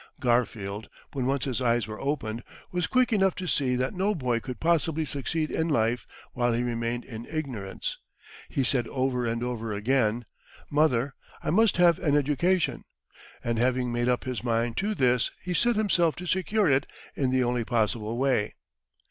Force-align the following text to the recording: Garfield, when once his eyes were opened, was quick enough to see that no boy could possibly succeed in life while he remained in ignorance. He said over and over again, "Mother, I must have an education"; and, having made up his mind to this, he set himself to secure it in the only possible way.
Garfield, 0.19 0.89
when 1.13 1.27
once 1.27 1.45
his 1.45 1.61
eyes 1.61 1.85
were 1.85 2.01
opened, 2.01 2.41
was 2.71 2.87
quick 2.87 3.13
enough 3.13 3.35
to 3.35 3.45
see 3.45 3.75
that 3.75 3.93
no 3.93 4.15
boy 4.15 4.39
could 4.39 4.59
possibly 4.59 5.05
succeed 5.05 5.51
in 5.51 5.69
life 5.69 6.07
while 6.33 6.53
he 6.53 6.63
remained 6.63 7.05
in 7.05 7.27
ignorance. 7.27 7.99
He 8.49 8.63
said 8.63 8.87
over 8.87 9.27
and 9.27 9.43
over 9.43 9.73
again, 9.73 10.25
"Mother, 10.71 11.13
I 11.43 11.51
must 11.51 11.77
have 11.77 11.99
an 11.99 12.17
education"; 12.17 12.83
and, 13.43 13.59
having 13.59 13.91
made 13.93 14.09
up 14.09 14.23
his 14.23 14.43
mind 14.43 14.75
to 14.77 14.95
this, 14.95 15.29
he 15.43 15.53
set 15.53 15.75
himself 15.75 16.15
to 16.15 16.25
secure 16.25 16.67
it 16.67 16.87
in 17.13 17.29
the 17.29 17.43
only 17.43 17.63
possible 17.63 18.17
way. 18.17 18.55